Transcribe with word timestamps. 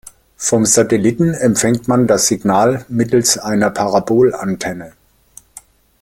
Vom 0.37 0.65
Satelliten 0.65 1.35
empfängt 1.35 1.87
man 1.87 2.07
das 2.07 2.25
Signal 2.25 2.85
mittels 2.89 3.37
einer 3.37 3.69
Parabolantenne. 3.69 4.93